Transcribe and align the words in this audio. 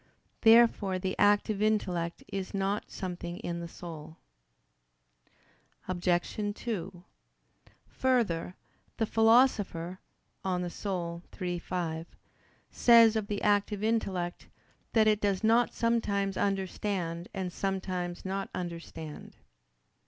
Therefore 0.41 0.97
the 0.97 1.15
active 1.19 1.61
intellect 1.61 2.23
is 2.27 2.55
not 2.55 2.89
something 2.89 3.37
in 3.41 3.59
the 3.59 3.67
soul. 3.67 4.17
Obj. 5.87 6.37
2: 6.57 7.03
Further, 7.85 8.55
the 8.97 9.05
Philosopher 9.05 9.99
(De 10.41 10.49
Anima 10.49 11.21
iii, 11.45 11.59
5) 11.59 12.07
says 12.71 13.15
of 13.15 13.27
the 13.27 13.43
active 13.43 13.83
intellect, 13.83 14.47
"that 14.93 15.05
it 15.07 15.21
does 15.21 15.43
not 15.43 15.71
sometimes 15.71 16.35
understand 16.35 17.29
and 17.31 17.53
sometimes 17.53 18.25
not 18.25 18.49
understand." 18.55 19.35